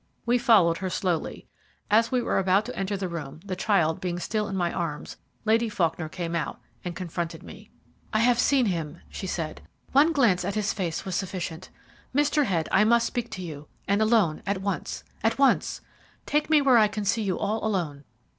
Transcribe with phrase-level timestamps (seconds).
[0.25, 1.45] We followed her slowly.
[1.91, 5.15] As we were about to enter the room, the child being still in my arms,
[5.45, 7.69] Lady Faulkner came out, and confronted me.
[8.11, 9.61] "I have seen him," she said.
[9.91, 11.69] "One glance at his face was sufficient.
[12.15, 12.45] Mr.
[12.45, 15.81] Head, I must speak to you, and alone, at once at once!
[16.25, 18.03] Take me where I can see you all alone."